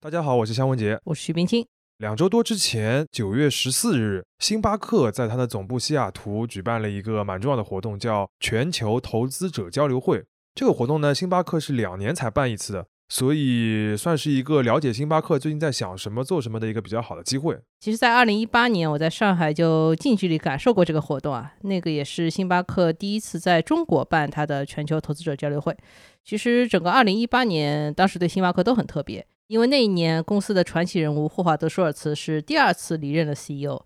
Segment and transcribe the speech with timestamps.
[0.00, 0.96] 大家好，我是香文杰。
[1.02, 1.66] 我是徐冰清。
[1.96, 10.24] 两周多之前，九月十四日，星巴克在它的总部西雅图举办了一个蛮重要的活动，叫全球投资者交流会。
[10.54, 17.58] 这个活动呢，星巴克是两年才办一次的，所以算是一个了解星巴克最近在想什么、做什么的一个比较好的机会。
[17.80, 25.76] 其实，在二零一八年，我在上海就近距离感受过这个活动啊，那个也是星巴克第一次在中国办它的全球投资者交流会。
[26.24, 29.26] 其实，整个二零一八年，当时对星巴克都很特别。
[29.48, 33.80] 因为那一年公司的传奇人物霍华德·舒尔茨是第二次离任了 CEO，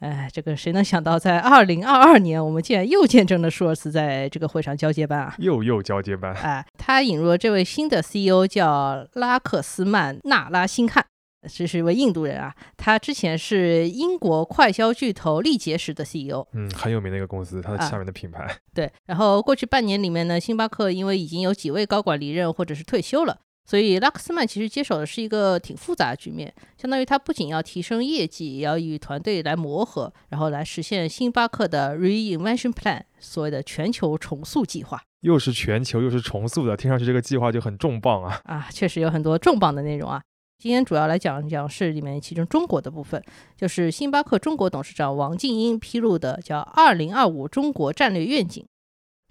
[0.00, 5.34] 哎，这个谁能想到，在二零二二年，我们竟然又见证了舒尔茨在这个会上交接班啊！
[5.38, 11.06] 又又交接班，哎，他引入了这位新的 CEO，叫拉克斯曼·纳拉辛汉，
[11.48, 12.52] 这是一位印度人啊。
[12.76, 18.52] 他之前是英国快消巨头力杰时的 CEO，嗯，很有名的一个公司，它的下面的品牌。
[18.74, 23.38] 对，然后过去半年里面呢，星巴克因为已经有几位高管离任或者是退休了。
[23.66, 35.00] 所以拉克斯曼其实接手的是一个挺复杂的局面，相当于他不仅要提升业绩，也要与团队来磨合，然后来实现星巴克的 Reinvention Plan，所谓的全球重塑计划。
[35.20, 38.40] 又是全球又是重塑的，听上去这个计划就很重磅啊！
[38.44, 40.20] 啊，确实有很多重磅的内容啊。
[40.58, 43.22] 今天主要来讲讲是里面其中中国的部分，
[43.56, 48.66] 就是星巴克中国董事长王静英披露的叫“二零二五中国战略愿景”。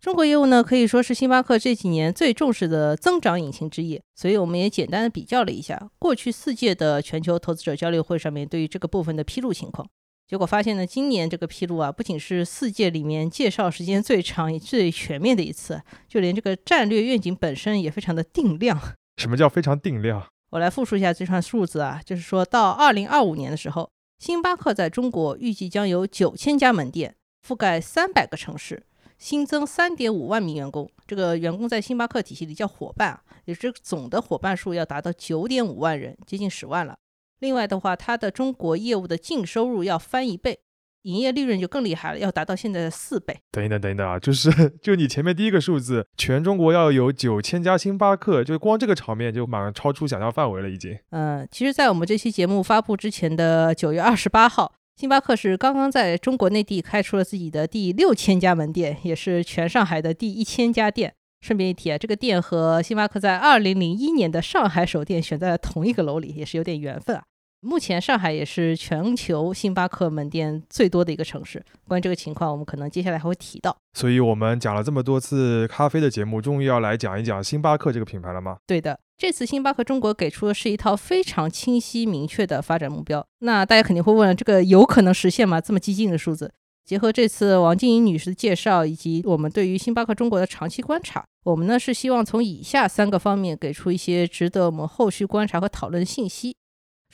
[0.04, 9.88] 中国业务呢，可以说是星巴克这几年最重视的增长引擎之一，所以我们也简单的比较了一下过去四届的全球投资者交流会上面对于这个部分的披露情况，
[10.28, 18.78] 结果发现呢，今年这个披露啊，不仅是四届里面介绍时间最长、最全面的一次，就连这个战略愿景本身也非常的定量。
[19.16, 20.22] 什么叫非常定量？
[20.52, 27.16] 我来复述一下这串数字啊，就是说到二零二五年的时候，星巴克在中国预计将有九千家门店，
[27.48, 28.84] 覆盖三百个城市。
[29.24, 36.98] 新增三点五万名员工，这个员工在星巴克体系里叫伙伴啊，也是总的伙伴数要达到九点五万人，接近十万了。
[37.40, 40.60] 另外的话，它的中国业务的净收入要翻一倍，
[41.04, 43.39] 营业利润就更厉害了，要达到现在的四倍。
[43.54, 44.52] 等一等，等一等啊，就是
[44.83, 51.00] 就你前面第一个数字，全中国要有九千家星巴克，就光这个场面就马上超出想象范围了，已经。
[51.12, 54.73] 嗯，其实，在我们这期节目发布之前的九月二十八号。
[55.03, 61.14] 星巴克是刚刚在中国内地开出了自己的第六千家门店，也是全上海的第一千家店。
[61.41, 67.23] 顺便一提啊，这个店和星巴克在二零零一年的上海首店选在了同一个楼里，也是有点缘分啊。
[67.64, 71.64] 目前上海也是全球星巴克门店最多的一个城市。
[71.88, 73.76] 关于这个情况，我们可能接下来还会提到。
[73.94, 78.58] 所以，我们讲了这么多次咖啡的节目，终于要来讲一讲星巴克这个品牌了吗？
[78.68, 79.00] 对的。
[79.18, 85.62] 这次星巴克中国给出的是一套非常清晰明确的发展目标，那大家肯定会问：这个有可能实现吗？
[85.62, 86.52] 这么激进的数字？
[86.84, 96.58] 结合这次王静怡女士的介绍，以及我们对于星巴克中国的长期观察，我们呢是希望从以下三个方面给出一些值得我们后续观察和讨论的信息。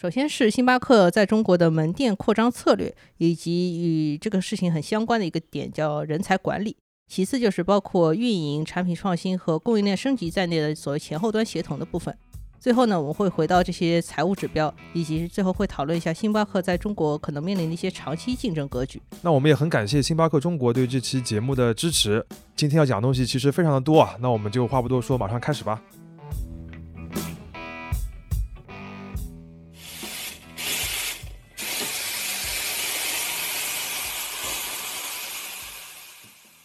[0.02, 6.78] 首先是星巴克在中国的门店扩张策略，以及与这个事情很相关的一个点，叫人才管理。
[7.10, 12.18] 其次就是包括运营、产品创新和供应链升级在内的所谓前后端协同的部分。
[12.62, 19.02] 最后呢，我们会回到这些财务指标，以及最后会讨论一下星巴克在中国可能面临的一些长期竞争格局。
[19.22, 22.26] 那我们也很感谢星巴克中国对这期节目的支持。
[22.56, 25.81] 今天要讲的东西其实非常的多啊，那我们就话不多说，马上开始吧。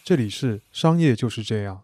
[0.05, 1.81] 这里是商业就是这样。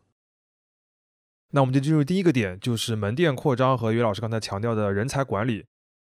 [1.54, 5.66] 那我们就进入第一个点，就是门店扩张和岳老师刚才强调的人才管理。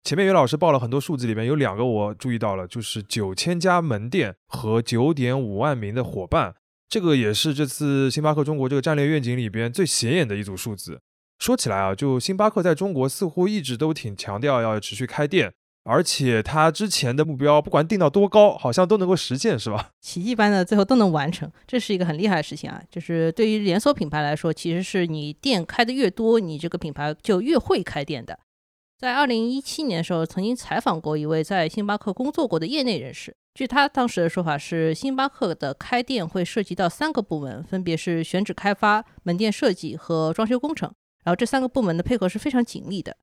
[0.03, 6.55] 前面岳老师报了很多数字，里面有两个我注意到了，就是九千家门店和九点五万名的伙伴，
[6.91, 11.01] 这个也是这次星巴克中国这个战略愿景里边最显眼的一组数字。
[11.39, 15.55] 说起来啊，就星巴克在中国似乎一直都挺强调要持续开店。
[15.85, 19.91] 而且他之前的目标，不管定到多高，好像都能够实现，是吧？
[20.01, 22.83] 奇迹般的最后都能完成，这是一个很厉害的事情啊！
[22.91, 28.39] 就是对于连锁品牌来说，其实是你店开的越多，你这个品牌就越会开店的。
[28.99, 40.91] 在二零一七年的时候，曾经采访过一位在星巴克工作过的业内人士，据他当时的说法是，星巴克的开店会涉及到三个部门，分别是选址开发、门店设计和装修工程，
[41.25, 43.17] 然后这三个部门的配合是非常紧密的。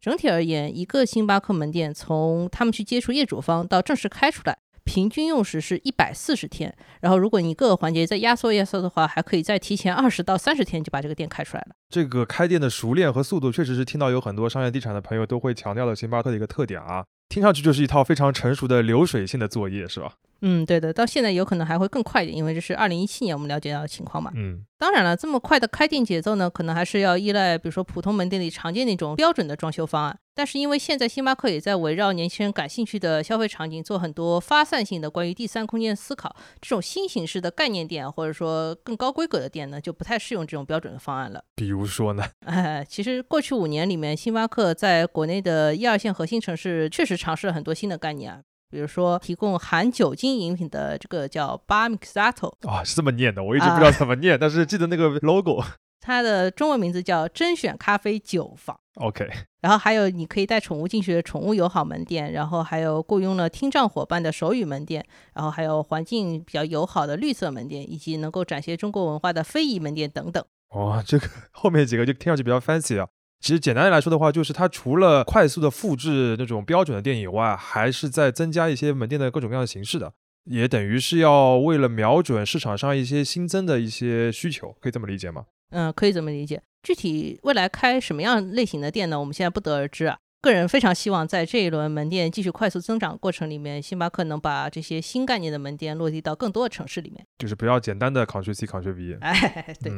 [0.00, 6.72] 整体而言，一个星巴克门店从他们去接触业主方到正式开出来，平均用时是一百四十天。
[7.00, 11.74] 然后，如果你各个环节再压缩压缩的话，还可以再提前二十到三十天就把这个店开出来了。
[11.88, 17.04] 这个开店的熟练和速度，确实是听到有很多商业地产的朋友都会强调的星巴克的一个特点啊。
[17.28, 20.12] 听上去就是一套非常成熟的流水线的作业，是吧？
[20.42, 24.30] 嗯，对的，到现在有可能还会更快一点，因为这是二零一七年我们了解到的情况嘛。
[24.34, 30.18] 嗯，当然了，这么快的开店节奏呢，可能还是要依赖，比如说普通门店里常见那种标准的装修方案。
[30.34, 41.42] 但是因为现在星巴克也在围绕年轻人感兴趣的消费场景做很多发散性的关于第三空间思考，这种新形式的概念店或者说更高规格的店呢，就不太适用这种标准的方案了。
[41.54, 42.22] 比如说呢？
[42.44, 48.42] 哎，其实过去五年里面，星巴克在国内的一二线核心城市确实尝试了很多新的概念啊。
[48.76, 55.64] 比如说，提供含酒精饮品的这个叫 Bar Mixato 啊，是这么念的，我一直不知道怎么念，但是记得那个 logo，
[55.98, 58.78] 它的中文名字叫甄选咖啡酒坊。
[58.96, 59.26] OK，
[59.62, 65.02] 然后还有你可以带宠物进去的宠物友好门店，然后还有雇佣了听障伙伴的手语门店，
[65.32, 70.44] 然后还有环境比较友好的绿色门店，以及能够展现中国文化的非遗门店等等。
[70.74, 73.08] 哇，这个后面几个就听上去比较 fancy 啊。
[73.46, 80.12] 其实简单来说的话，就是它除了快速的复制那种标准的店以外，还是在增加一些门店的各种各样的形式的，
[80.46, 85.44] 也等于是要为了瞄准市场上一些新增的一些需求，可以这么理解吗？
[85.70, 86.60] 嗯，可以这么理解。
[86.82, 89.20] 具体未来开什么样类型的店呢？
[89.20, 90.18] 我们现在不得而知啊。
[90.42, 99.18] 个人非常希望在这一轮门店继续快速增长过程里面，星巴克能把这些新概念的门店落地到更多的城市里面，就是不要简单的 Ctrl C Ctrl V。
[99.20, 99.92] 哎，对。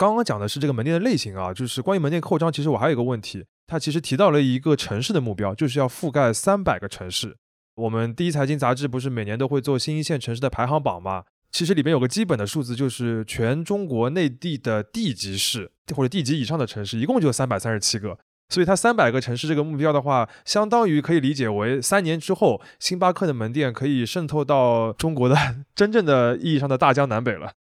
[0.00, 7.36] 刚刚讲的是这个门店的类型啊，就是关于门店扩张，其实我还有一个问题，它其实提到了一个城市的目标，就是要覆盖三百个城市。
[7.74, 11.24] 我们第一财经杂志不是每年都会做新一线城市的排行榜吗？
[11.52, 18.18] 其实里面有个基本的数字，就是全中国内地的地级市或者地级以上的城市，一共就三百三十七个。
[18.48, 25.36] 所以它三百个城市这个目标的话，相当于可以理解为三年之后，星巴克的门店可以渗透到中国的
[25.76, 27.52] 真正的意义上的大江南北了。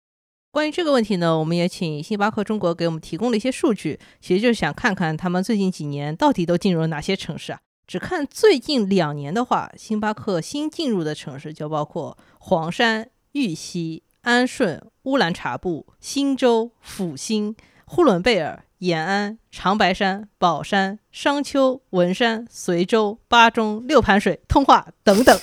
[0.60, 7.60] 关于这个问题呢，我们也请星巴克中国给我们提供了一些数据，其实就是想看看他们最近几年到底都进入了哪些城市啊？
[7.88, 25.40] 只看最近两年的话，星巴克新进入的城市就包括黄山、玉溪、安顺、乌兰察布、新州、阜新、呼伦贝尔、延安、长白山、宝山、商丘、文山、随州、巴中、六盘水、通化等等。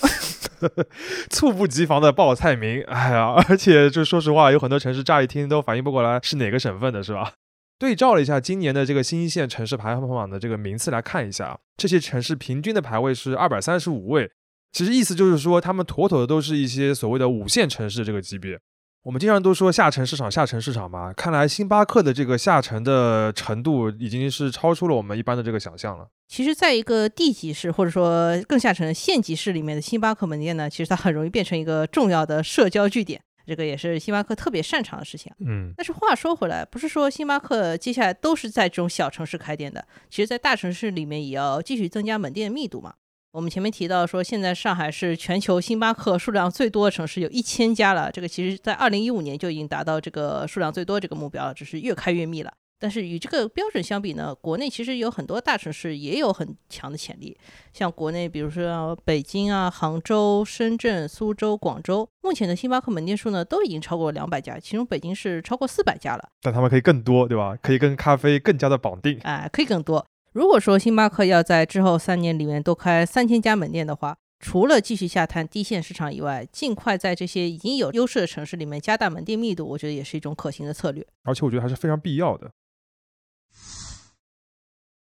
[1.29, 7.33] 猝不及防的报菜名，哎呀，而且就说实话，有很多城市乍一听都反应不过来是哪个省份的，是吧？
[7.79, 14.31] 对照了一下今年的这个新一线城市排行榜的这个名次来看一下，这些城市平均的排位是二百三十五位，
[14.71, 18.59] 其实意思就是说，他们妥妥的都是一些所谓的五线城市这个级别。
[19.03, 21.13] 我们经常都说下沉市场，下沉市场嘛。
[21.13, 26.07] 看来星巴克的这个下沉的程度已经是超出了我们一般的这个想象了。
[26.27, 35.31] 其实，在一个地级市或者说更下层的县级市里面的星巴克门店呢，其实它很容易变成一个重要的社交据点，这个也是星巴克特别擅长的事情。
[35.39, 42.93] 嗯，但是话说回来，不是说星巴克接下来都是在这种小城市开店的，其实在大城市里面也要继续增加门店的密度嘛。
[43.31, 48.11] 我们前面提到说，现在上海是全球星巴克数量最多的城市，有一千家了。
[48.11, 52.51] 这个其实，在二零一五年就已经达到这个数量最多这个目标了，只是越开越密了。
[52.79, 57.35] 但是与这个标准相比呢，国内其实有很多大城市也有很强的潜力。
[57.73, 66.29] 像国内，比如说北京啊、杭州、深圳、苏州、广州，目前的星巴克门店数呢都已经超过两百家，其中北京是超过四百家了。
[66.41, 67.57] 但他们可以更多，对吧？
[67.61, 69.19] 可以跟咖啡更加的绑定。
[69.23, 70.05] 哎，可以更多。
[70.33, 81.03] 如果说星巴克要在之后三年里面多开三千家门店的话，除了继续下探低线市场以外，尽快在这些已经有优势的城市里面加大门店密度，我觉得也是一种可行的策略。
[81.23, 82.51] 而且我觉得还是非常必要的。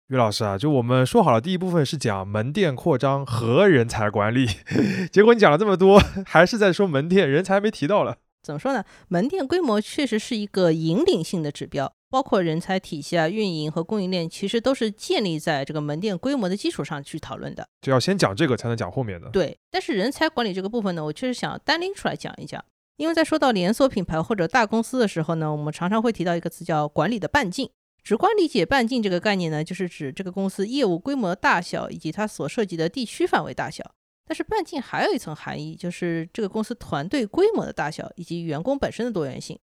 [0.08, 4.46] 于老师啊，就我们说好了，第一部分是讲门店扩张和人才管理，
[5.12, 8.18] 结果你讲了这么多，还是在说门店，人才没提到了。
[8.44, 8.84] 怎么说呢？
[9.08, 11.92] 门店规模确实是一个引领性的指标。
[12.12, 17.68] 包括人才体系啊、运营和供应链，其实都是建立在这个门店规模的基础上去讨论的。
[17.82, 19.28] 就要先讲这个，才能讲后面的。
[19.32, 22.64] 对，但是人才管理这个部分呢，我确实想单拎出来讲一讲。
[22.96, 27.70] 因为在说到连锁品牌或者大公司的时候呢，我们常常会提到一个词叫管理的半径。
[28.06, 33.84] 直观理解半径这个概念呢，就是指这个公司业务规模大小以及它所涉及的地区范围大小。
[34.28, 39.58] 但是半径还有一层含义，就是这个公司团队规模的大小以及员工本身的多元性。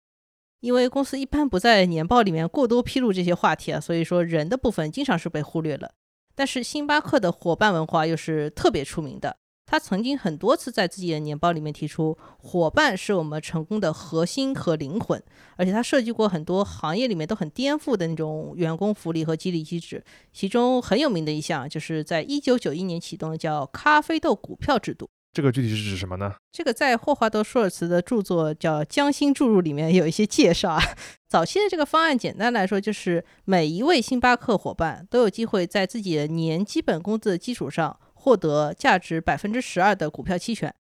[0.61, 5.93] 因为公司一般不在年报里面过多披露这些话题啊，所以说人的部分经常是被忽略了。
[6.35, 9.37] 但是星巴克的伙伴文化又是特别出名的，
[9.71, 15.23] 他曾经很多次在自己的年报里面提出，伙伴是我们成功的核心和灵魂，
[15.55, 25.09] 而且他设计过很多行业里面都很颠覆的那种员工福利和激励机制，其中很有名的一项就是在一九九一年启动的叫咖啡豆股票制度。
[25.33, 26.35] 这个具体是指什么呢？
[26.51, 30.83] 这个在霍华德·舒尔茨的著作叫《将心注入》里面有一些介绍啊。
[31.29, 40.73] 早期的这个方案，简单来说就是每一位星巴克伙伴都有机会在自己的年基本工资的基础上获得价值百分之十二的股票期权。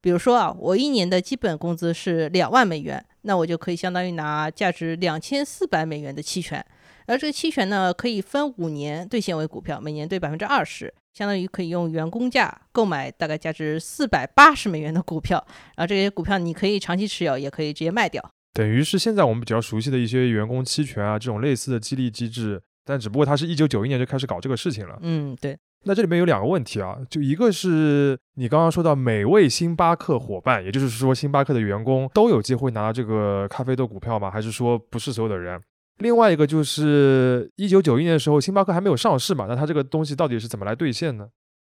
[0.00, 6.62] 比如说啊，我一年的基本工资是两万美元，那我就可以相当于拿价值两千四百美元的期权，
[7.06, 15.42] 而这个期权呢，可以分五年兑现为股票，每年兑百分之二十，相当于可以用员工价购买大概价值四百八十美元的股票，
[15.76, 18.22] 然后这些股票你可以长期持有，也可以直接卖掉。
[18.52, 24.98] 等于是现在我们比较熟悉的一些员工期权啊，这种类似的激励机制，但只不过他是一九九一年就开始搞这个事情了。
[25.02, 25.56] 嗯，对。
[25.86, 34.30] 那这里面有两个问题啊，就一个是你刚刚说到每位星巴克伙伴，也就是说星巴克的员工都有机会拿到这个咖啡豆股票吗？
[34.30, 35.60] 还是说不是所有的人？
[35.98, 41.28] 另外一个就是一九九一年的时候，星巴克还没有上市嘛，那它这个东西到底是怎么来兑现呢？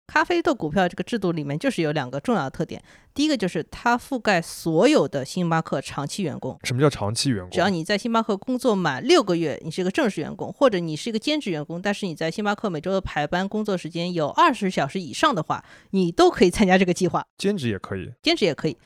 [0.08, 6.60] 咖啡豆股票这个制度里面就是有两个重要的特点，第一个就是它覆盖所有的星巴克长期员工。
[6.64, 7.50] 什么叫长期员工？
[7.50, 17.26] 只要你在星巴克工作满六个月，你是一个正式员工，或者你是一个兼职员工，但是你在星巴克每周的排班工作时间有二十小时以上的话，你都可以参加这个计划。
[17.38, 18.78] 兼职也可以，兼职也可以。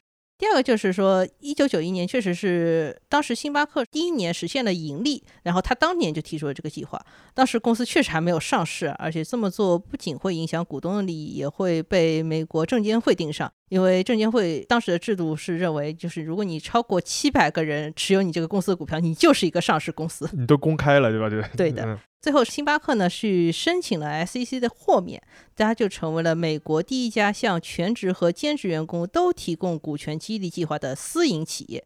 [0.45, 7.03] 第二个就是说，一九九一年确实是当时星巴克第一年实现了盈利，然后他当年就提出了这个计划。
[7.33, 13.51] 当时公司确实还没有上市，而且这么做不仅会影响股东的利益，也会被美国证监会盯上。
[13.69, 20.29] 因为证监会当时的制度是认为，就是如果你超过七百个人持有你这个公司的股票，你就是一个上市公司。
[20.31, 21.27] 你都公开了，对吧？
[21.27, 21.99] 对对的。
[22.25, 25.21] 最后，星巴克呢是申请了 SEC 的豁免，
[25.53, 31.85] 大家就成为了美国第一家向全职和兼职员工都提供股权激励计划的私营企业。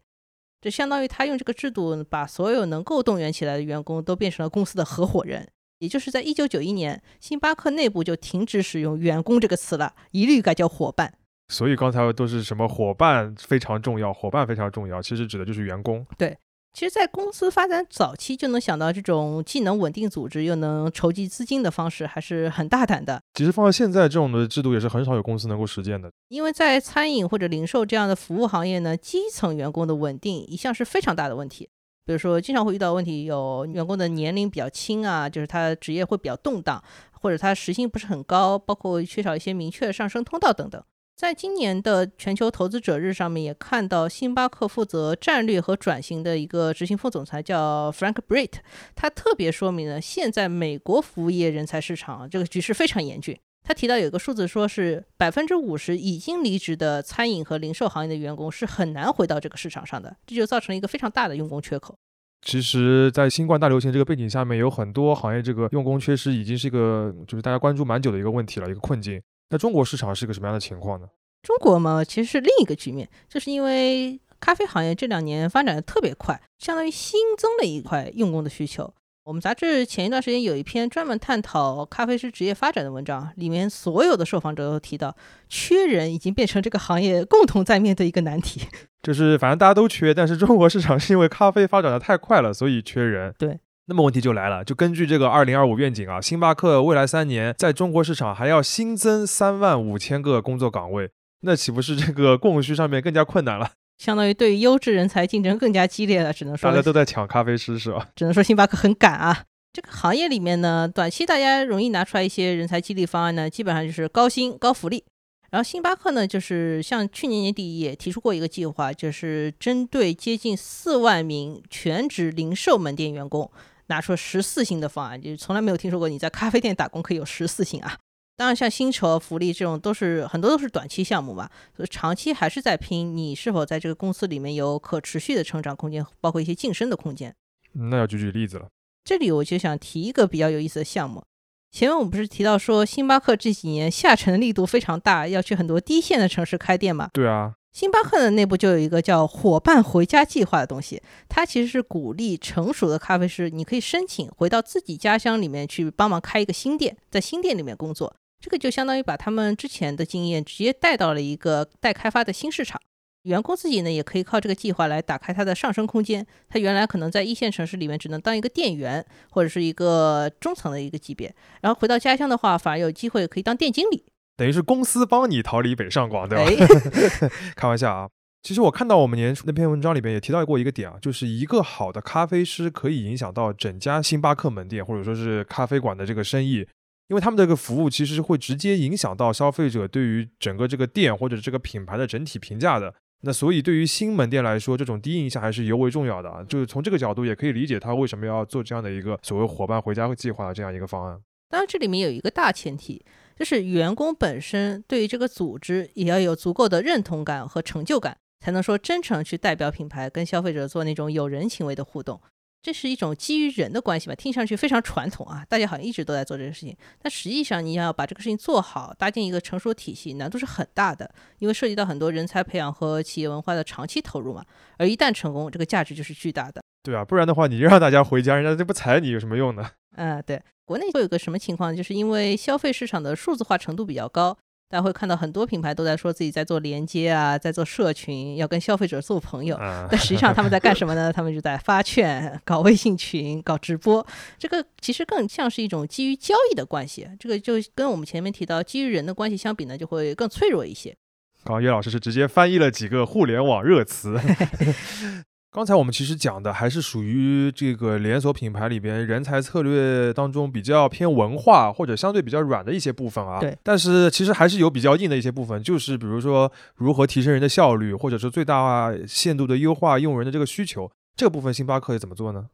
[0.62, 5.46] 这相当于他用这个制度把所有能够动员起来的员工都变成了公司的合伙人。
[5.80, 11.12] 也就是在一九九一年，星巴克内部就停止使用“员工”这个词了，一律改叫伙伴。
[11.48, 16.06] 所以刚才都是什么伙伴非常重要，伙伴非常重要，其实指的就是员工。
[16.16, 16.34] 对，
[16.72, 23.20] 其实，在公司发展早期就能想到这种既能稳定组织又能筹集资金的方式，还是很大胆的。
[23.34, 26.10] 其实放到现在，这种的制度也是很少有公司能够实践的。
[26.28, 31.68] 因为在餐饮或者零售这样的服务行业呢，基层员工的稳定一向是非常大的问题。
[32.06, 36.82] 比如说，经常会遇到问题，有员工的年龄比较轻啊，就是他职业会比较动荡，
[37.20, 40.82] 或者他时薪不是很高，包括缺少一些明确的上升通道等等。
[41.20, 48.52] 在今年的全球投资者日上面，也看到星巴克负责战略和转型的一个执行副总裁叫 Frank Britt，
[48.94, 53.38] 他特别说明了现在美国服务业人才市场这个局势非常严峻。
[53.62, 61.94] 他提到有一个数字，说是百分之五十已经离职的餐饮和零售行业的员工是很难回到这个市场上的，这就造成了一个非常大的用工缺口。
[62.40, 69.20] 其实，在新冠大流行这个背景下面，有很多行业这个用工缺失已经是一个就是大家关注蛮久的一个问题了，一个困境。
[69.50, 71.06] 那中国市场是个什么样的情况呢？
[71.42, 78.92] 中国嘛，其实是另一个局面，就是因为咖啡行业这两年发展的特别快，相当于新增了一块用工的需求。
[79.24, 85.14] 我们杂志前一段时间有一篇专门探讨咖啡师职业发展的文章，里面所有的受访者都提到，
[85.48, 88.62] 缺人已经变成这个行业共同在面对一个难题。
[89.02, 93.34] 就是反正大家都缺，但是中国市场是因为咖啡发展的太快了，所以缺人。
[93.38, 93.58] 对。
[93.90, 103.72] 那么问题就来了，就根据这个二零二五愿景啊，星巴克未来三年在中国市场还要新增三万五千个工作岗位，那岂不是这个供需上面更加困难了？
[103.98, 108.06] 相当于对优质人才竞争更加激烈了，只能说大家都在抢咖啡师是吧？
[108.14, 109.42] 只能说星巴克很赶啊。
[109.72, 115.02] 这个行业里面呢，短期大家容易拿出来一些人才激励方案呢，基本上就是高薪高福利。
[115.50, 123.50] 然后星巴克呢，就是像去年年底也提出过一个计划，就是针对接近四万名全职零售门店员工。
[123.90, 127.98] 拿出十四星的方案，就是从来没有听说过你在咖啡店打工可以有十四星啊！
[128.36, 137.34] 当然，像薪酬福利这种都是很多都是短期项目嘛，所以长期还是在拼你是否在这个公司里面有可持续的成长空间，包括一些晋升的空间。
[137.72, 138.68] 那要举举例子了。
[139.04, 141.22] 这里我就想提一个比较有意思的项目。
[141.70, 147.10] 前面我们不是提到说星巴克这几年下沉力度非常大，要去很多低线的城市开店嘛？
[147.12, 147.54] 对啊。
[147.72, 158.14] 星巴克的内部就有一个叫“伙伴回家计划”的东西，它其实是鼓励成熟的咖啡师，你可以申请回到自己家乡里面去帮忙开一个新店，在新店里面工作。
[158.40, 162.80] 这个就相当于把他们之前的经验直接带到了一个待开发的新市场。
[163.24, 166.26] 员工自己呢，也可以靠这个计划来打开他的上升空间。
[166.48, 174.02] 他原来可能在一线城市里面只能当一个店员或者是一个中层的一个级别，然后回到家乡的话，反而有机会可以当店经理。
[174.40, 176.66] 等于是公司帮你逃离北上广，对吧？
[177.54, 178.08] 开玩笑啊！
[178.42, 186.66] 其实我看到我们年初那篇文章里边也提到过一个点啊，就是一个好的咖啡师可以影响到整家星巴克门店或者说是咖啡馆的这个生意，
[187.08, 192.94] 因为他们的这个服务其实是会直接影响到消费者对于整个这个店或者这个品牌的整体评价的。
[193.20, 196.42] 那所以对于新门店来说，这种第一印象还是尤为重要的啊。
[196.44, 201.20] 就是从这个角度也可以理解他为什么要做这样的一个所谓伙伴回家计划的这样一个方案。
[201.50, 203.04] 当然，这里面有一个大前提。
[203.40, 212.20] 就是员工本身对于这个组织也要有足够的认同感和成就感，才能说真诚去代表品牌跟消费者做那种有人情味的互动。
[212.60, 224.44] 这是一种基于人的关系吧，听上去非常传统啊，大家好像一直都在做这个事情，但实际上你要把这个事情做好，搭建一个成熟体系，难度是很大的，因为涉及到很多人才培养和企业文化的长期投入嘛。
[224.76, 226.60] 而一旦成功，这个价值就是巨大的。
[226.82, 229.70] 对啊，不然的话，你让大家回家，人家就不裁你，有什么用呢？
[229.96, 234.36] 嗯，对，国内会有个什么情况，就是因为消费市场的数字化程度比较高。
[234.68, 239.56] 大家会看到很多品牌都在说自己在做连接啊，在做社群，要跟消费者做朋友。
[239.90, 241.12] 但实际上他们在干什么呢？
[241.12, 244.06] 他们就在发券、搞微信群、搞直播。
[244.38, 247.08] 这个其实更像是一种基于交易的关系。
[247.18, 250.96] 这个就跟我们前面提到基于人的关系相比呢，就会更脆弱一些。
[251.42, 254.16] 刚刚岳老师是直接翻译了几个互联网热词。
[255.52, 263.40] 刚才我们其实讲的还是属于这个连锁品牌里边人才策略当中比较偏文化或者相对比较软的一些部分啊。
[263.40, 263.58] 对。
[263.64, 272.46] 但是其实还是有比较硬的一些部分，就是比如说如何提升人的效率，或者是最大限度的优化用人的这个需求，这个部分星巴克怎么做呢？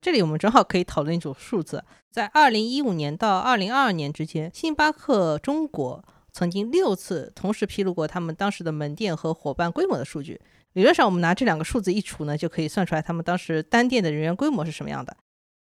[0.00, 1.82] 这里我们正好可以讨论一组数字，
[2.12, 10.40] 在二零一五年到二零二二年之间，星巴克中国曾经六次同时披露过他们当时的门店和伙伴规模的数据。
[10.74, 15.16] 理论上，我们拿这两个数字一除呢，就可以算出来他们当时单店的人员规模是什么样的。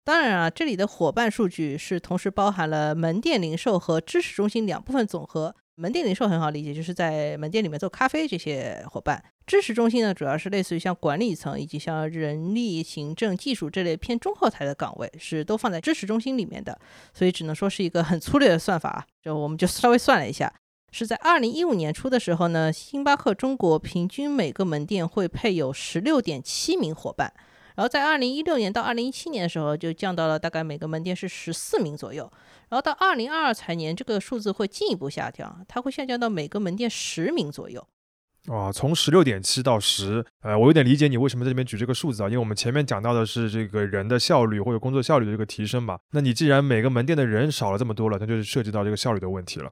[0.04, 5.56] 当然啊，这里的伙伴数据是同时包含了门店零售和知识中心两部分总和。
[5.76, 16.78] 门店零售很好理解，就是在门店里面做咖啡这些伙伴；知识中心呢，主要是类似于像管理层以及像人力、行政、技术这类偏中后台的岗位，是都放在知识中心里面的。
[17.14, 20.54] 所以只能说是一个很粗略的算法啊，就我们就稍微算了一下。
[20.92, 27.34] 是在二零一五年初的时候呢，星巴克中国平均每个门店会配有十六点七名伙伴，
[27.76, 32.30] 然后在二零一六年到二零一七年的时候就降到了大概每个门店是十四名左右，
[32.70, 37.88] 然后到二零二二财年这个数字会进一步下降，它会下降到每个门店十名左右。
[38.48, 49.72] 啊，从十六点七到十，呃，我有点理解你为什么在这边举这个数字啊，因为我们前面讲到的是这个人的效率或者工作效率的这个提升嘛，那你既然每个门店的人少了这么多了，那就是涉及到这个效率的问题了。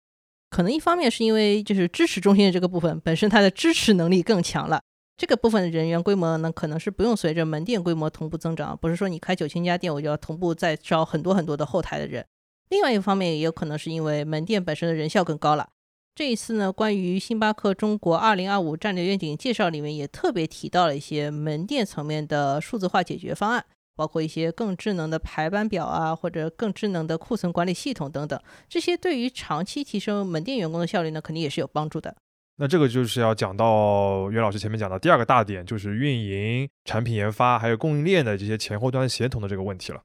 [0.49, 4.81] 可能一方面是因为就是支持中心的这个部分本身它的支持能力更强了，
[5.15, 12.25] 这个部分的人员规模呢可能是不用随着门店规模同步增长，不是说你开九千家店我就要同步再招很多很多的后台的人。
[12.69, 15.69] 另外一方面也有可能是因为门店本身的人效更高了。
[16.15, 23.65] 这一次呢，关于星巴克中国二零二五战略愿景介绍里面也特别提到了一些门店层面的数字化解决方案。
[23.99, 32.15] 包括一些更智能的排班表啊，或者更智能的库存管理系统等等，这些对于长期提升门店员工的效率呢，肯定也是有帮助的。
[32.55, 39.99] 那这个就是要讲到袁老师前面讲的第二个大点，就是运营、产品研发还有供应链的这些前后端协同的这个问题了。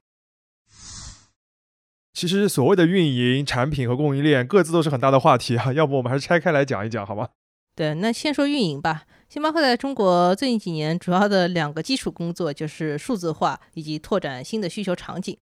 [2.11, 7.29] 其实所谓的运营、产品和供应链各自都是很大的话题啊，要不我们还是拆开来讲一讲，好吗？
[7.73, 9.03] 对，那先说运营吧。
[9.35, 15.37] 星巴克在中国最近几年主要的两个基础工作就是数字化以及拓展新的需求场景。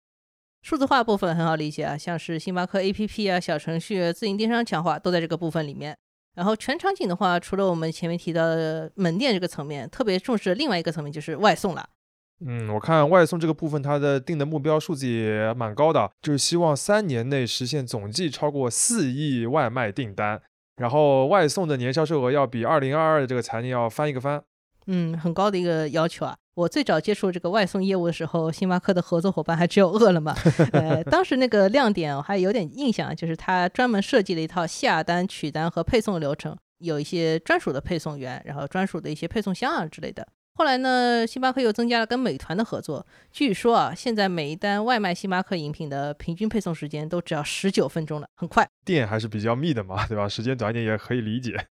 [0.62, 5.96] 数字化部分很好理解啊，像是星巴克 APP 啊、小程序、自营电商强化都在这个部分里面。
[6.36, 11.88] 然后全场景的话，除了我们前面提到的门店这个层面，特别重视另外一个层面就是外送了。
[12.46, 20.40] 嗯，我看外送这个部分，它的定的目标数字也蛮高的，就是希望三年内实现总计超过四亿外卖订单。
[20.80, 24.42] 然后外送的年销售额要比二零二二的这个财年要翻一个番，
[24.86, 26.34] 嗯，很高的一个要求啊！
[26.54, 30.34] 我最早接触这个外送业务的时候，星巴克的合作伙伴还只有饿了么。
[30.72, 40.26] 呃，当时那个亮点我还有点印象，就是他专门设计了一套下单、取单和配送流程，有一些专属的配送员，然后专属的一些配送箱啊之类的。
[40.54, 43.06] 后来呢，星巴克又增加了跟美团的合作。
[43.30, 48.68] 据说啊，现在每一单外卖星巴克饮品的平均配送时间都只要十九分钟了，很快。
[48.84, 50.28] 店还是比较密的嘛，对吧？
[50.28, 51.66] 时间短一点也可以理解。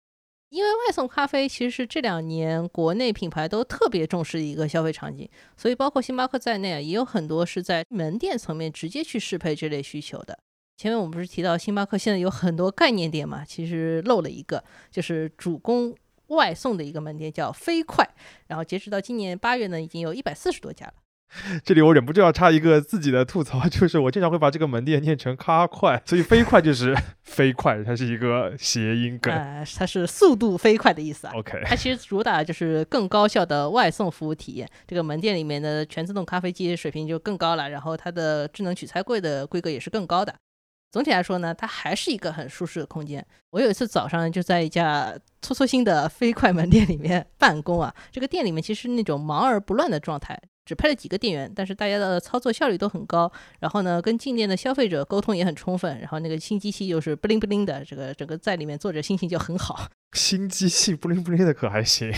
[0.49, 10.39] 因为外送咖啡其实是这两年国内品牌都特别重视的一个消费场景，所以包括星巴克在内啊，也有很多是在门店层面直接去适配这类需求的。
[10.77, 13.43] 前面我们不是提到星巴克现在有很多概念店嘛？
[13.43, 15.93] 其实漏了一个，就是主攻。
[16.27, 18.07] 外送的一个门店叫飞快，
[18.47, 20.93] 然后截止到今年八月呢，已经有一百四十多家了。
[21.61, 31.33] 这里我忍不住要插一个自己的吐槽，就是我经常会把这个门店念成咖快，所以飞快就是 飞快，它是一个谐音梗，呃它是速度飞快的意思啊。
[31.35, 34.65] OK，它其实主打就是更高效的外送服务体验。
[34.87, 40.33] 这个门店里面的全自动咖啡机水平就更高了，然后它的智能取菜柜的规格也是更高的。
[40.91, 43.25] 总体来说呢，它还是一个很舒适的空间。
[43.51, 59.87] 我有一次早上就在一家搓搓新的飞快门店里面办公啊，这个店里面其实那种忙而不乱的状态，只配了几个店员，但是大家的操作效率都很高，然后呢，跟进店的消费者沟通也很充分，然后那个新机器又是不灵不灵的，这个整个在里面坐着心情就很好。
[60.13, 62.11] 新机器不灵不灵的可还行，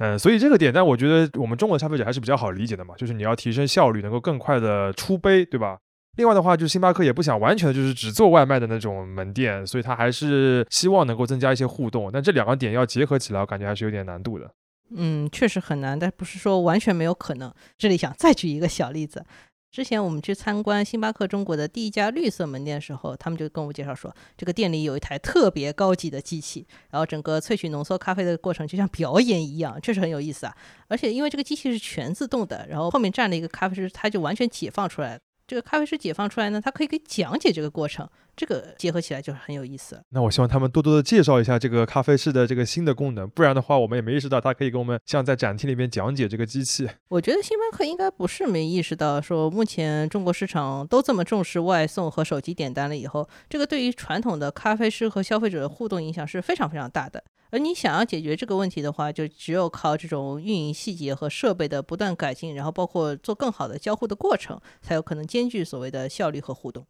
[0.00, 5.78] 嗯，所以这个点，但我觉得我们中国消费者还是比较好理解的嘛，就是你要提升效率，能够更快的出杯，对吧？
[6.18, 12.10] 另外的话，就是星巴克也不想完全就是只做外卖的那种门店，所以他还是希望能够增加一些互动。
[12.12, 14.50] 但这两个点要结合起来，我感觉还是有点难度的。
[14.96, 17.54] 嗯，确实很难，但不是说完全没有可能。
[17.78, 19.24] 这里想再举一个小例子，
[19.70, 30.56] 之前我们去参观星巴克中国的第一家绿色门店的时候，他们就跟我介绍说，这个店里有一台特别高级的机器，然后整个萃取浓缩咖啡的过程就像表演一样，确实很有意思啊。
[30.88, 35.20] 而且因为这个机器是全自动的，然后后面站了一个咖啡师，他就完全解放出来。
[35.48, 38.08] 这个咖啡师解放出来呢，他可以给讲解这个过程，
[38.38, 40.00] 这个结合起来就是很有意思。
[40.10, 46.88] 那我希望他们多多的介绍一下这个咖啡室的这个新的功能，不然的话，我们也没意识到它可以给我们像在展厅里面讲解这个机器。
[47.08, 57.24] 我觉得星巴克应该不是没意识到，说目前中国市场都这么重视外送和手机点单了以后，这个对于传统的咖啡师和消费者的互动影响是非常非常大的。
[57.50, 66.86] 而你想要解决这个问题的话，就只有靠这种运营细节和设备的不断改进，然后包括做更好的交互的过程，才有可能兼具所谓的效率和互动。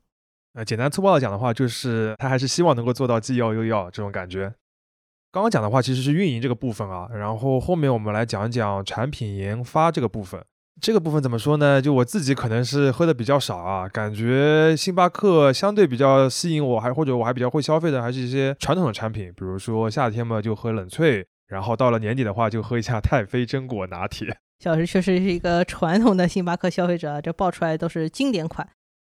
[0.59, 4.53] 呃，简单粗暴的讲的话，就是他还是希望能够做到既要又要这种感觉。
[5.31, 10.45] 刚刚讲的话其实是运营这个部分啊，然后后面我们来讲讲产品研发这个部分。
[10.83, 11.81] 这个部分怎么说呢？
[11.81, 24.37] 就我自己可能是喝的比较少啊，感觉星巴克相对比较吸引我，还或者我还比较会消费的，还是一些传统的产品，比如说夏天嘛就喝冷萃，然后到了年底的话就喝一下太妃榛果拿铁。
[24.59, 28.69] 小石确实是一个传统的星巴克消费者，这爆出来都是经典款。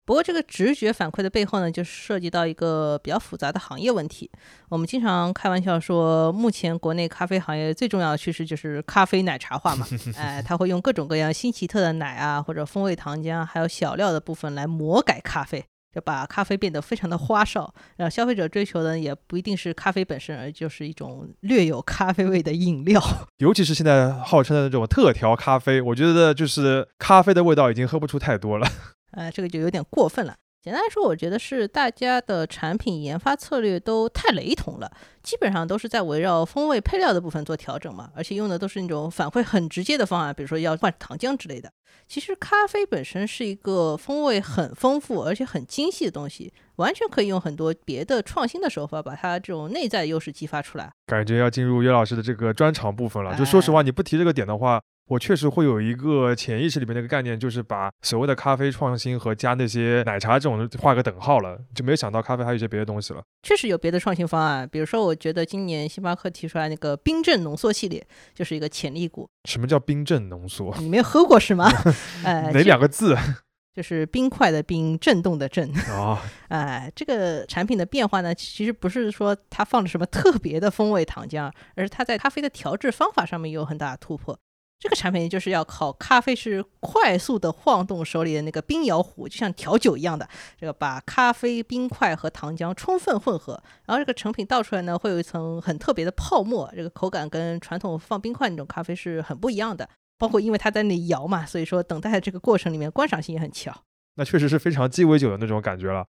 [0.05, 4.29] 不过，这个直觉反馈的背后呢，就涉及到一个比较复杂的行业问题。
[4.67, 9.87] 我们经常开玩笑说，目前国内咖啡行业最重要的趋势就是咖啡奶茶化嘛。
[10.17, 15.63] 哎，他会用各种各样新奇特的奶啊，或者风味糖浆，还有小料的部分来魔改咖啡，
[15.95, 17.73] 就把咖啡变得非常的花哨。
[17.95, 23.01] 然后消费者追求的也不一定是咖啡本身，而就是一种略有咖啡味的饮料。
[23.39, 28.67] 尤其是现在号称的那种特调咖啡，我觉得就是咖啡的味道已经喝不出太多了。
[29.13, 30.36] 呃，这个就有点过分了。
[30.62, 34.89] 简单来说，我觉得是大家的产品研发策略都太雷同了，
[35.21, 41.69] 基本上都是在围绕风味配料的部分做调整嘛，而且用的都是那种反馈很直接的方案，比如说要换糖浆之类的。
[42.08, 50.89] 其实咖啡本身是一个风味很丰富而且很精细的东西，完全可以用很多别的创新的手法把它这种内在优势激发出来。
[51.08, 53.36] 感觉要进入岳老师的这个专场部分了。
[53.36, 54.82] 就说实话，你不提这个点的话。
[55.07, 63.21] 我确实会有一个潜意识里面的一个概念，就是把所谓的咖啡创新和加那些奶茶这种画个等号了，就没有想到咖啡还有一些别的东西了。
[63.43, 69.29] 确实有别的创新方案，比如说，我觉得今年星巴克提出来那个冰镇浓缩系列就是一个潜力股。
[69.43, 70.73] 什么叫冰镇浓缩？
[70.79, 71.69] 你没有喝过是吗？
[72.23, 73.17] 呃，哪两个字？
[73.75, 75.67] 就是冰块的冰，震动的震。
[75.89, 76.17] 哦，
[76.49, 84.37] 哎，这个产品的变化呢，其实不是说它放了什么特别的风味糖浆，而是它在咖啡的调制方法上面有很大的突破。
[84.84, 90.28] 这个产品就是要靠咖啡师快速的晃动手里的那个冰摇壶，就像调酒一样的，
[90.60, 93.54] 这个把咖啡冰块和糖浆充分混合，
[93.86, 99.88] 然后这个成品倒出来呢，会有一层很特别的泡沫，这个口感跟传统放冰块那种咖啡是很不一样的。
[100.17, 103.74] 包括因为它在那里摇嘛，所以说等待的这个过程里面观赏性也很强。
[104.15, 106.06] 那确实是非常鸡尾酒的那种感觉了。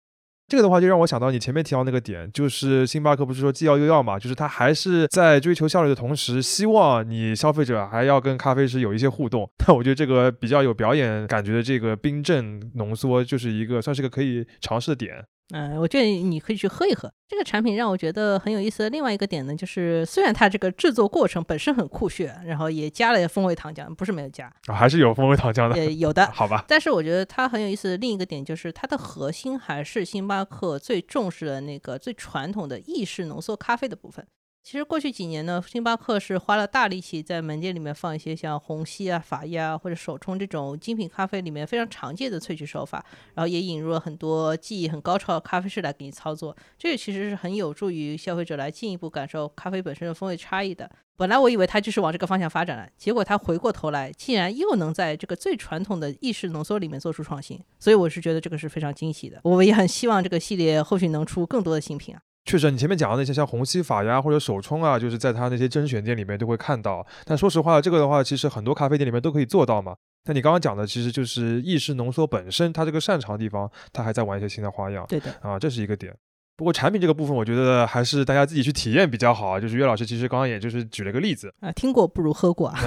[0.51, 9.49] 这个的话就让我想到你前面提到那个点，就是星巴克不是说既要又要嘛，就是它还是在追求效率的同时，希望你消费者还要跟咖啡师有一些互动。
[9.57, 15.23] 但 我觉得这个比较有表演感觉的这个冰镇浓缩，就是一个算是个可以尝试的点。
[15.53, 17.75] 嗯，我建议你可以去喝一喝这个产品。
[17.75, 26.65] 让我觉得很有意思的另外一个点呢，就是虽然它这个制作过程本身很酷炫，然后也加了风味糖浆，不是没有加啊，还是有风味糖浆的，呃，有的，好吧。
[26.67, 34.25] 但是我觉得它很有意思的另一个点就是它的核心还是星巴克最重视的那个最传统的意式浓缩咖啡的部分。
[34.63, 46.55] 其实过去几年呢，星巴克是花了大力气在门店里面放一些像虹吸啊、法压啊或者手冲这种精品咖啡里面非常常见的萃取手法，然后也引入了很多技艺很高超的咖啡师来给你操作。
[46.77, 50.89] 这个其实是很有助于消费者来进一步感受咖啡本身的风味差异的。
[51.17, 59.39] 本来我以为它就是往这个方向发展了，结果它回过头来竟然又能在这个最传统的意式浓缩里面做出创新，所以我是觉得这个是非常惊喜的。
[59.43, 62.21] 我也很希望这个系列后续能出更多的新品啊。
[62.43, 67.05] 确实，你前面讲的那些像虹吸法呀或者手冲啊，就是在它那些甄选店里面都会看到。
[67.23, 69.95] 但说实话，这个的话，其实很多咖啡店里面都可以做到嘛。
[70.25, 75.05] 那你刚刚讲的，其实就是意式浓缩本身它这个擅长的地方，它还在玩一些新的花样。
[75.07, 76.13] 对的，啊，这是一个点。
[76.57, 79.59] 不过产品这个部分，我觉得还是大家自己去体验比较好啊。
[79.59, 82.79] 就是岳老师其实刚刚也就是举了个例子啊，听过不如喝过啊。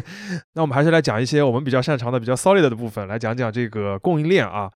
[0.52, 4.70] 那我们还是来讲一些我们比较擅长的、比较 solid 的部分，来讲讲这个供应链啊。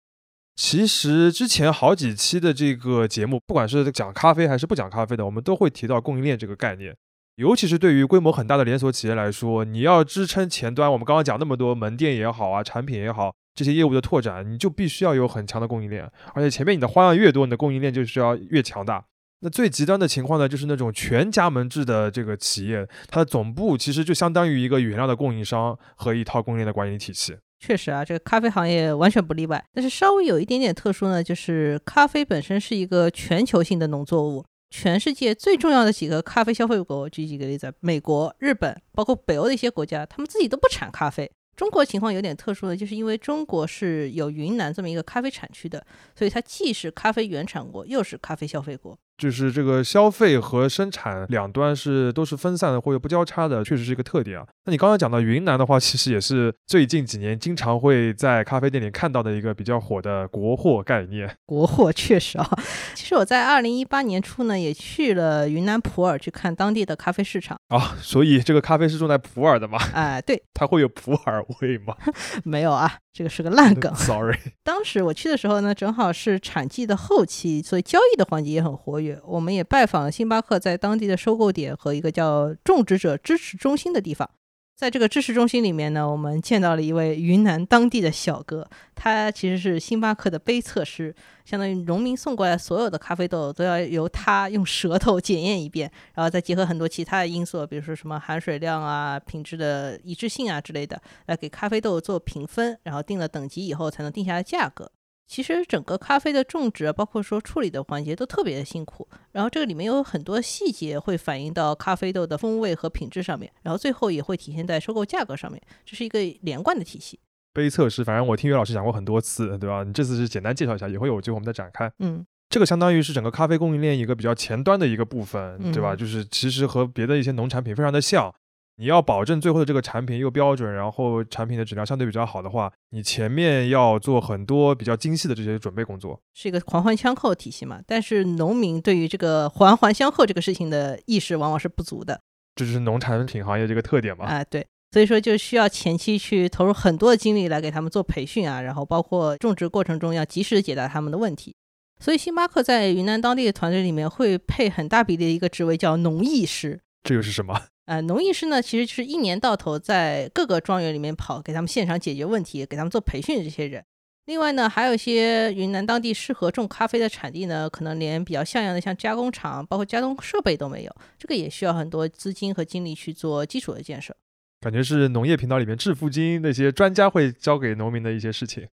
[0.55, 6.95] 其实之前好几期的这个节目，不管是讲咖啡还是不讲咖啡的，我们都会提到供应链这个概念。
[7.35, 13.33] 尤其是对于规模很大的连锁企业来说，你要支撑前端，我们刚刚讲那么多门店也好啊，产品也好。
[13.55, 19.03] 这些业务的拓展，你就必须要有很强的供应链，而且前面你的花样越多，你的供应链就是要越强大。
[19.41, 27.35] 那最极端的情况呢，就是那种全加盟制的这个企业，它的总部其实就相当于一个原料的供应商和一套供应链的管理体系。
[27.65, 29.63] 确实啊，这个咖啡行业完全不例外。
[29.73, 41.31] 但是稍微有一点点特殊呢，就是咖啡本身是一个全球性的农作物，全世界最重要的几个咖啡消费国，举几个例子：美国、日本，包括北欧的一些国家，他们自己都不产咖啡。
[41.55, 45.85] 中国情况有点特殊的，就是因为中国是有云南这么一个咖啡产区的，
[46.17, 48.97] 所以它既是咖啡原产国，又是咖啡消费国。
[49.23, 54.45] 就是这个消费和生产两端是都是分散的或者不交叉的，确实是一个特点啊。
[54.65, 61.37] 那你刚刚讲到云南的话，其实也是最近几年经常会在咖啡店里看到的一个比较火的国货概念。
[61.45, 62.49] 国货确实啊，
[62.93, 67.95] 其实我在二零一八年初呢，也去了云南普洱去看当地的咖啡市场啊。
[68.01, 69.79] 所以这个咖啡是种在普洱的吗？
[69.93, 71.95] 哎，对，它会有普洱味吗？
[72.43, 72.97] 没有啊。
[73.13, 74.35] 这个是个烂梗，Sorry。
[74.63, 79.12] 当时我去的时候呢，正好是产季的后期，所以交易的环节也很活跃。
[79.25, 84.29] 我们也拜访了星巴克在当地的收购点和一个叫种植者支持中心的地方。
[84.75, 104.91] 在这个支持中心里面呢，我们见到了一位云南当地的小哥，他其实是星巴克的杯测师，相当于农民送过来所有的咖啡豆都要由他用舌头检验一遍，然后再结合很多其他的因素，比如说什么含水量啊、品质的一致性啊之类的，来给咖啡豆做评分，然后定了等级以后才能定下来价格。
[105.25, 117.19] 其实整个咖啡的种植，包括说处理的环节都特别的辛苦，然后这个里面有很多细节会反映到咖啡豆的风味和品质上面，然后最后也会体现在收购价格上面，这是一个连贯的体系。
[117.53, 119.83] 杯测试，反正我听岳老师讲过很多次，对吧？
[119.83, 121.91] 你这次是简单介绍一下，以后有机会我们再展开。
[121.99, 125.95] 嗯，这个相当于是整个咖啡供应链一个比较前端的一个部分，对吧？
[125.95, 128.33] 就是其实和别的一些农产品非常的像。
[128.77, 137.79] 你要保证最后的这个产品又标准，然后产品的质量相对比较好的话，你前面要做很多比较精细的这些准备工作，是一个环环相扣体系嘛。
[137.85, 142.19] 但是农民对于这个环环相扣这个事情的意识往往是不足的，
[142.55, 144.25] 这就是农产品行业这个特点嘛。
[144.25, 151.55] 啊，对，所以说就需要前期去投入很多的精力来给他们做培训啊，然后包括种植过程中要及时的解答他们的问题。
[151.99, 157.61] 所以星巴克在云南当地的团队里面会配很大比例的一个职位叫农艺师，这又是什么？
[157.85, 163.83] 呃，农艺师呢，其实就是一年到头在各个庄园里面跑，给他们现场解决问题，给他们做培训的这些人。
[164.25, 174.15] 另外呢，还有一些云南当地适合种咖啡的产地呢，可能连比较像样的像加工厂，包括加工设备都没有，这个也需要很多资金和精力去做基础的建设。
[174.61, 178.65] 感觉是农业频道里面致富经那些专家会教给农民的一些事情。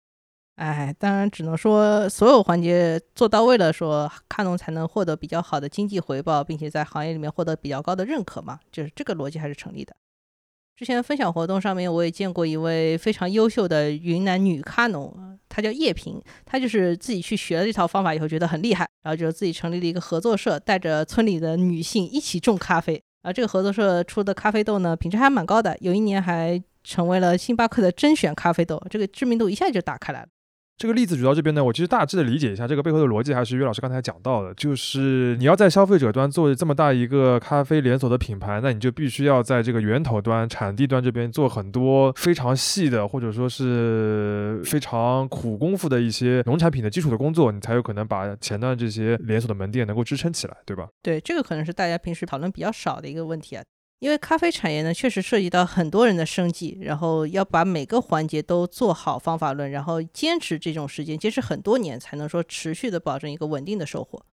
[0.60, 9.96] 哎，当然只能说所有环节做到位了，说卡农才能获得比较好的经济回报，并且在行业里面获得比较高的认可嘛，就是这个逻辑还是成立的。
[10.76, 23.02] 之前分享活动上面我也见过一位非常优秀的云南女咖农，她叫叶萍，她就是自己去学了这套方法以后觉得很厉害，然后就自己成立了一个合作社，带着村里的女性一起种咖啡。
[23.22, 30.28] 而，这个合作社出的咖啡豆呢，品质还蛮高的，有一年还成为了星巴克的甄选咖啡豆，这个知名度一下就打开来了。
[30.80, 50.88] 这个例子举到这边呢，我其实大致的理解一下这个背后的逻辑，还是岳老师刚才讲到的，就是你要在消费者端做这么大一个咖啡连锁的品牌，那你就必须要在这个源头端、产地端这边做很多非常细的，或者说是非常苦功夫的一些农产品的基础的工作，你才有可能把前端这些连锁的门店能够支撑起来，对吧？
[51.04, 53.62] 对，这个可能是大家平时讨论比较少的一个问题啊。
[54.00, 64.26] 因为咖啡产业呢，确实涉及到很多人的生计，然后要把每个环节都做好方法论，然后坚持这种时间，坚持很多年，才能说持续的保证一个稳定的收获。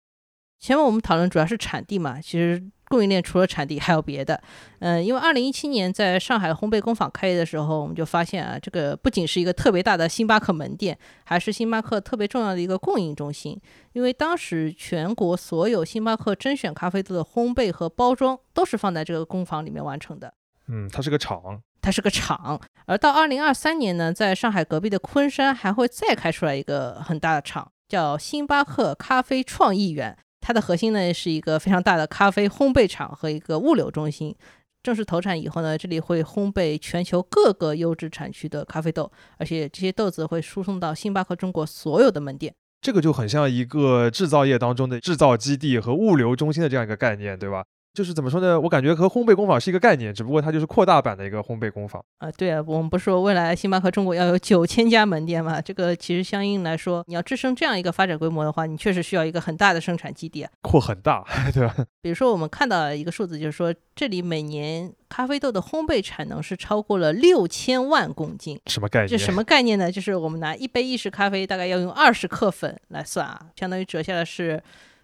[0.59, 2.71] 前面我们讨论主要是产地嘛，其实。
[2.89, 4.41] 供应链除了产地还有别的，
[4.79, 13.59] 嗯，因为二零一七年在上海烘焙工坊开业的时候，我们就发现啊，这个不仅是一个特别大的星巴克门店，还是星巴克特别重要的一个供应中心。
[13.93, 20.33] 因为当时全国所有星巴克甄选咖啡豆的烘焙和包装都是放在这个工坊里面完成的。
[20.67, 22.59] 嗯，它是个厂，它是个厂。
[22.85, 30.17] 而到二零二三年呢，在上海隔壁的昆山还会再开出来一个很大的厂，叫星巴克咖啡创意园。
[30.47, 34.33] 它的核心呢是一个非常大的咖啡烘焙厂和一个物流中心。
[34.81, 42.55] 正式投产以后呢，这里会烘焙全球各个优质产区的咖啡豆，而且这些豆子会输送到星巴克中国所有的门店。
[42.79, 47.65] 这个就很像一个制造业当中的制造基地和物流中心的这样一个概念，对吧？
[47.97, 48.61] 就是怎么说呢？
[48.61, 52.29] 我感觉和烘焙工坊是一个概念，只不过它就是扩大版的一个烘焙工坊啊。
[52.33, 55.59] 对啊，我们不是说未来星巴克中国要有九千家门店嘛？
[55.59, 61.75] 这个其实相应来说，你要支撑这样一个发展规模的话，你确实需要一个很大的生产基地，啊扩很大， 对吧？
[61.99, 68.59] 比如说我们看到一个数字，就是说这里每年咖啡豆的烘焙产能是超过了六千万公斤。
[68.67, 69.07] 什么概念？
[69.07, 69.91] 这什么概念呢？
[69.91, 74.61] 就是我们拿一杯意式咖啡大概要用二十克粉来算啊，相当于折下来是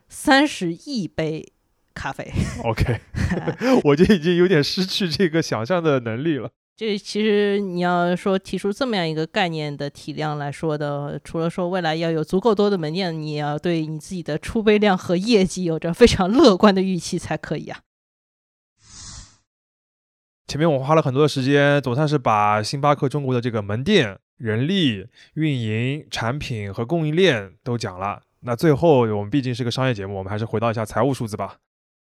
[0.10, 1.53] 三十亿杯。
[1.94, 2.32] 咖啡
[2.64, 3.00] ，OK，
[3.84, 6.50] 我就已经有点失去这个想象的能力了。
[6.76, 17.82] 这其实你要说提出这么样一个概念的体量来说的，除了说未来要有足够多的门店，你也要对你自己的出杯量和业绩有着非常乐观的预期才可以啊。
[20.48, 28.24] 前面我花了很多的时间，总算是把星巴克中国的这个门店、人力、运营、产品和供应链都讲了。
[28.42, 31.58] 那最后我们毕竟是个商业节目，我们还是回到一下财务数字吧。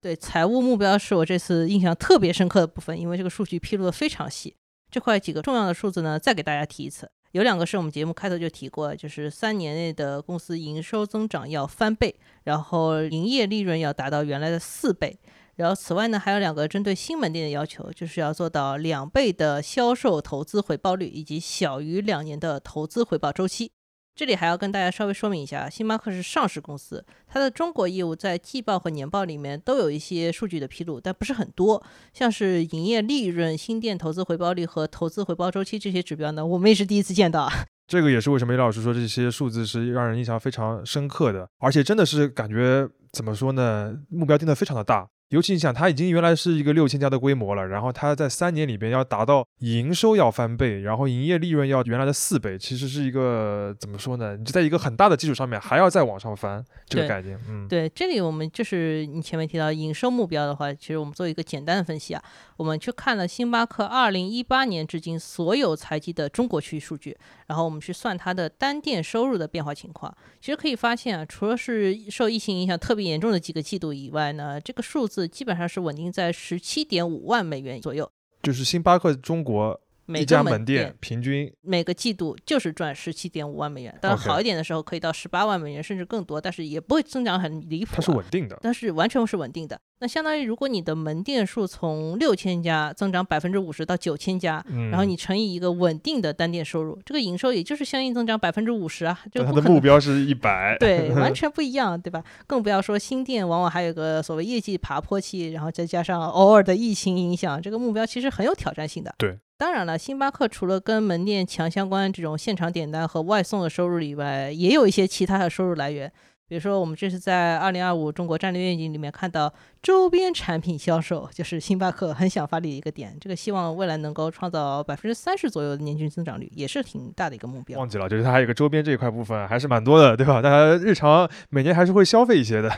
[0.01, 4.55] 对财务目标是我这次印象特别深刻的部分，因为这个数据披露的非常细。
[4.89, 7.09] 这块几个重要的数字呢，再给大家提一次。
[7.31, 15.19] 有两个是我们节目开头就提过，就是三年内的公司营收增长要翻倍，然后营业利润要达到原来的四倍。
[15.55, 23.71] 然后此外呢，还有两个针对新门店的要求，就是要做到两倍的销售投资回报率，以及小于两年的投资回报周期。
[24.17, 31.83] 这里还要跟大家稍微说明一下，星巴克是上市公司，它的中国业务在季报和年报里面都有一些数据的披露，但不是很多。
[32.15, 37.47] 像是营业利润、新店投资回报率和投资回报周期这些指标呢，我们也是第一次见到。
[37.85, 43.95] 这个也是为什么叶老师说这些数字是让人印象非常深刻的，而且真的是感觉怎么说呢？
[44.09, 45.07] 目标定的非常的大。
[45.29, 54.37] 尤其你想，它已经原来是一个六千家的规模了，然后它在三年里边要达到营收要翻倍，然后营业利润要原来的四倍，其实是一个怎么说呢？
[54.37, 62.23] 你就在一个很大的基础上面还要再往上翻，这个概念，嗯，对，这里我们就是你前面提到营收目标的话，其实我们做一个简单的分析啊，
[62.55, 75.16] 我们去看了星巴克二零一八年至今所有财季的中国区数据，然后我们去算它的单店收入的变化情况，其实可以发现啊，除了是受疫情影响特别严重的几个季度以外呢，这个数字。
[75.25, 78.11] 基本上是稳定在十七点五万美元左右，
[78.43, 87.91] 就是星巴克中国每家门店平均每个季度就是赚十七点五万美元，当然好一点的时候可以到十八万美元甚至更多，但是也不会增长很离谱。
[87.95, 89.79] 它是稳定的，但是完全是稳定的。
[89.99, 99.19] 那相当于，如果你的门店数从六千家增长百分之五十到九千家，然后你乘以一个稳定的单店收入，这个营收也就是相应增长百分之五十啊。
[99.31, 102.23] 就它的目标是一百，对， 完全不一样，对吧？
[102.45, 109.15] 更不要说新店，往往还有个所谓业绩爬坡期，然后再加上偶尔的疫情影响，这个目标其实很有挑战性的。
[109.17, 116.11] 对，当然了，星巴克除了跟门店强相关这种现场点单和外送的收入以外，也有一些其他的收入来源。
[116.49, 123.17] 比如说，我们这是在二零二五中国战略愿景里面看到周边产品销售，就是星巴克很想发力的一个点。
[123.19, 127.77] 这个希望未来能够创造百分之三十左右的年均增长率，也是挺大的一个目标。
[127.79, 130.41] 忘记了，就是它还有个周边这一块部分，还是蛮多的，对吧？
[130.41, 132.71] 大家日常每年还是会消费一些的，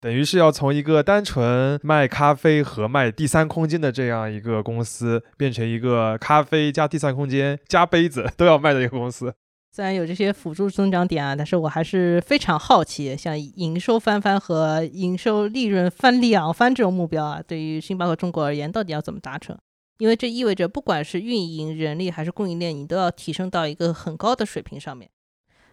[0.00, 9.34] 等于是要从一个单纯卖咖啡和卖第三空间的这样一个公司，变成一个咖啡加第三空间加杯子都要卖的一个公司。
[9.72, 19.56] 虽然有这些辅助增长点啊，但是我还是非常好奇，像营收翻番和营收利润翻两番这种目标啊，对于星巴克中国而言，到底要怎么达成？
[19.98, 25.10] 因为这意味着，不管是运营、人力还是供应链，你都要提升到一个很高的水平上面。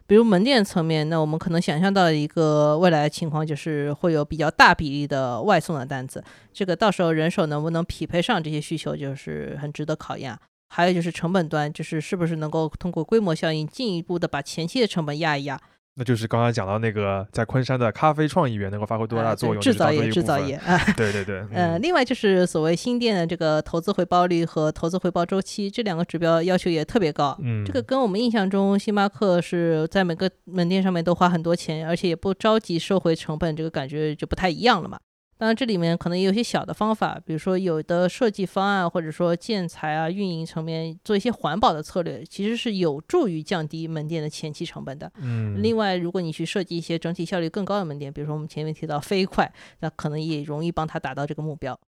[0.08, 10.36] 比如门店层面，那我们可能想象到一个未来情况，就是会有比较大比例的外送的单子，这个到时候人手能不能匹配上这些需求，就是很值得考验。
[10.70, 15.60] 还有就是成本端，就是是不是能够通过规模效应进一步的把前期的成本压一压？
[15.98, 19.60] 那就是刚刚讲到那个在昆山的咖啡创意园能够发挥多大作用？
[19.60, 21.44] 制造业，制造业啊，对对对。
[21.52, 27.36] 呃，另外就是所谓新店的这个投资回报率和投资回报周期这两个指标要求也特别高。
[27.42, 35.00] 嗯，这个跟我们印象中星巴克是在每个门店上面都花很多钱，而且也不着急收回成本，这个感觉就不太一样了嘛。
[35.40, 45.12] 当然，这里面可能也有些小的方法，比如说有的设计方案，或者说建材啊、运营层面做一些环保的策略，其实是有助于降低门店的前期成本的。
[45.18, 51.80] 嗯，另外，如果你去设计一些整体效率更高的门店，比如说我们前面提到飞快，那可能也容易帮他达到这个目标。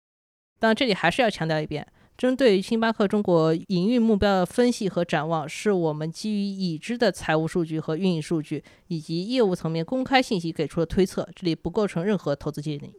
[0.59, 12.93] 当然，这里还是要强调一遍，针对星巴克中国营运目标的分析和展望，是我们基于已知的财务数据和运营数据以及业务层面公开信息给出的推测，这里不构成任何投资建议。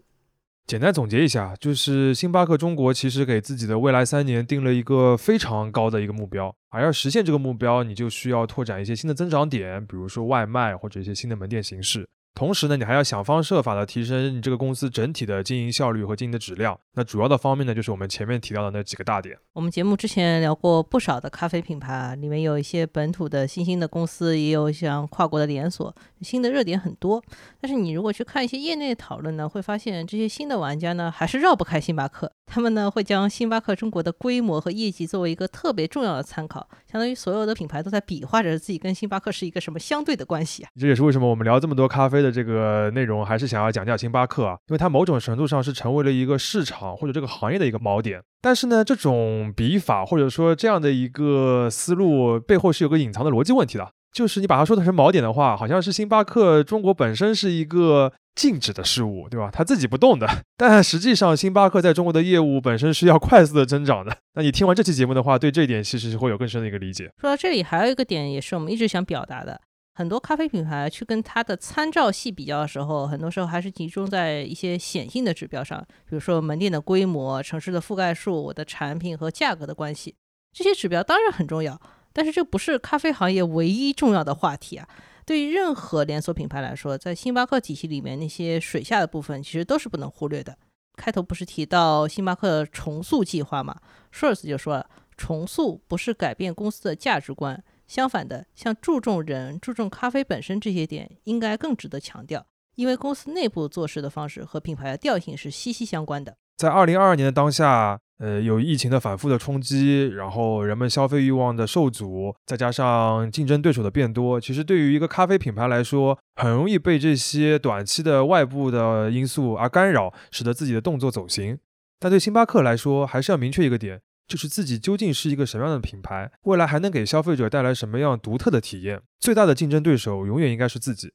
[0.71, 12.09] 简单总结一下，就是星巴克中国其实给自己的未来三年定了一个非常高的一个目标，而要实现这个目标，你就需要拓展一些新的增长点，比如说外卖或者一些新的门店形式。
[12.35, 16.79] 同时呢，你还要想方设法的提升你这个公司整体的经营效率和经营的质量。
[16.95, 19.37] 那主要的方面呢，就是我们前面提到的那几个大点。
[19.53, 27.23] 我们节目之前聊过不少的咖啡品牌，里面有一些本土的新兴的公司，也有像跨国的连锁，新的热点很多。
[27.61, 32.33] 但是你如果去看一些业内讨论呢，会发现这些新的玩家呢，还是绕不开星巴克。
[32.53, 40.69] 他们呢会将星巴克中国的规模和业绩作为一个特别重要的参考，相当于所有的品牌都在比划着自己跟星巴克是一个什么相对的关系啊。
[40.81, 48.21] 这也是为什么我们聊这么多咖啡的这个内容，还是想要讲讲星巴克啊，因为它某种程度上是成为了一个市场或者这个行业的一个锚点。
[48.43, 53.93] 但是呢，这种比法或者说这样的一个思路背后是有个隐藏的逻辑问题的。
[54.13, 59.51] 就是你把它说的成锚点的话，好像是星巴克中国本身是一个静止的事物，对吧？
[59.53, 60.27] 它自己不动的。
[60.57, 64.17] 但实际上，星巴克在中国的业务本身是要快速的增长的。
[64.33, 67.13] 那你听完这期节目的话，对这一点其实是会有更深的一个理解。
[67.21, 69.61] 说到这里，还有一个点也是我们一直想表达的：
[69.93, 75.79] 很多咖啡品牌去跟它的参照系比较的时候，很多时候还是集中在一些显性的指标上，
[76.09, 80.15] 比如说门店的规模、城市的覆盖数、我的产品和价格的关系。
[80.57, 81.79] 这些指标当然很重要。
[82.13, 84.89] 但是这不是咖啡行业唯一重要的话题啊！
[85.31, 90.59] 对于任何连锁品牌来说，在星巴克体系里面，那些水下的部分其实都是不能忽略的。
[90.97, 106.35] 开头不是提到星巴克重塑计划吗 s h o r t s 就说了，重塑不是改变公司的价值观，相反的，像注重人、注重咖啡本身这些点，应该更值得强调，因为公司内部做事的方式和品牌的调性是息息相关的。
[106.57, 121.59] 在二零二二年的当下，呃，有疫情的反复的冲击，然后人们消费欲望的受阻，再加上竞争对手的变多，其实对于一个咖啡品牌来说，很容易被这些短期的外部的因素而干扰，使得自己的动作走形。
[121.99, 129.01] 但对星巴克来说，还是要明确一个点，就是自己究竟是一个什么样的品牌，未来还能给消费者带来什么样独特的体验。
[129.19, 131.15] 最大的竞争对手永远应该是自己，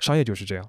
[0.00, 0.68] 商业就是这样。